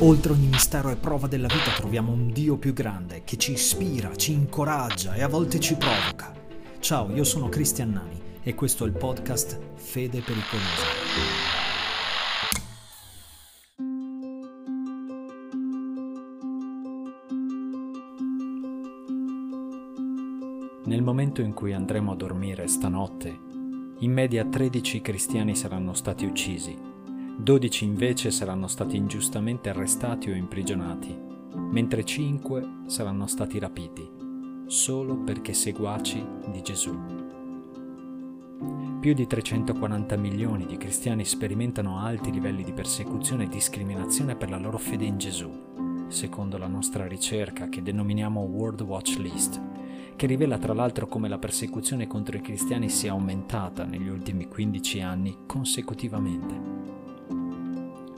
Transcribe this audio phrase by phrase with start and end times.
[0.00, 4.14] Oltre ogni mistero e prova della vita troviamo un Dio più grande che ci ispira,
[4.14, 6.32] ci incoraggia e a volte ci provoca.
[6.78, 10.86] Ciao, io sono Cristian Nani e questo è il podcast Fede Pericolosa.
[20.84, 23.28] Nel momento in cui andremo a dormire stanotte,
[23.98, 26.96] in media 13 cristiani saranno stati uccisi
[27.40, 31.16] 12 invece saranno stati ingiustamente arrestati o imprigionati,
[31.70, 34.10] mentre 5 saranno stati rapiti,
[34.66, 36.20] solo perché seguaci
[36.50, 36.98] di Gesù.
[38.98, 44.58] Più di 340 milioni di cristiani sperimentano alti livelli di persecuzione e discriminazione per la
[44.58, 45.48] loro fede in Gesù,
[46.08, 49.62] secondo la nostra ricerca che denominiamo World Watch List,
[50.16, 55.00] che rivela tra l'altro come la persecuzione contro i cristiani sia aumentata negli ultimi 15
[55.02, 56.97] anni consecutivamente.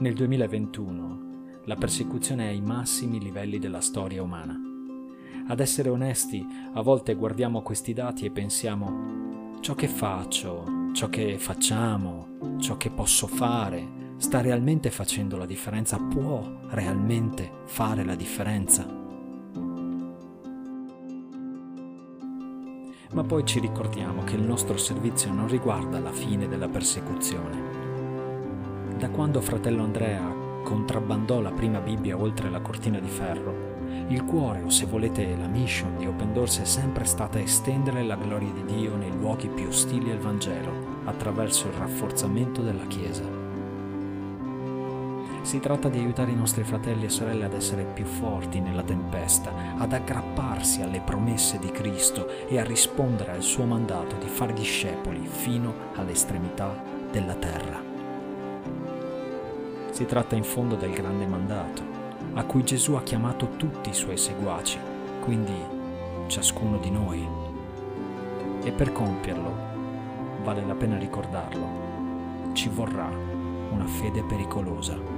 [0.00, 4.56] Nel 2021 la persecuzione è ai massimi livelli della storia umana.
[5.48, 11.36] Ad essere onesti, a volte guardiamo questi dati e pensiamo ciò che faccio, ciò che
[11.38, 15.98] facciamo, ciò che posso fare, sta realmente facendo la differenza?
[15.98, 18.86] Può realmente fare la differenza?
[23.14, 27.87] Ma poi ci ricordiamo che il nostro servizio non riguarda la fine della persecuzione,
[28.98, 30.20] da quando fratello Andrea
[30.64, 33.76] contrabbandò la prima Bibbia oltre la cortina di ferro,
[34.08, 38.16] il cuore, o se volete la mission di Open Doors è sempre stata estendere la
[38.16, 40.72] gloria di Dio nei luoghi più ostili al Vangelo,
[41.04, 43.22] attraverso il rafforzamento della Chiesa.
[45.42, 49.76] Si tratta di aiutare i nostri fratelli e sorelle ad essere più forti nella tempesta,
[49.78, 55.24] ad aggrapparsi alle promesse di Cristo e a rispondere al suo mandato di fare discepoli
[55.24, 56.82] fino all'estremità
[57.12, 57.87] della terra.
[59.98, 61.82] Si tratta in fondo del grande mandato,
[62.34, 64.78] a cui Gesù ha chiamato tutti i suoi seguaci,
[65.24, 65.52] quindi
[66.28, 67.28] ciascuno di noi.
[68.62, 69.52] E per compierlo,
[70.44, 75.17] vale la pena ricordarlo, ci vorrà una fede pericolosa.